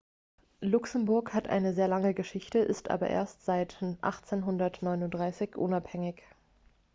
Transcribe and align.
luxemburg 0.61 1.31
hat 1.31 1.47
eine 1.47 1.73
lange 1.75 2.15
geschichte 2.15 2.57
ist 2.57 2.89
aber 2.89 3.07
erst 3.11 3.45
seit 3.45 3.75
1839 3.83 5.55
unabhängig 5.55 6.23